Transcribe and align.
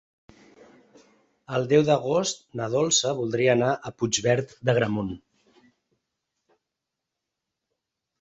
El 1.57 1.65
deu 1.73 1.83
d'agost 1.89 2.39
na 2.59 2.69
Dolça 2.75 3.11
voldria 3.19 3.51
anar 3.55 3.67
a 3.73 3.91
Puigverd 3.99 4.55
d'Agramunt. 4.69 5.13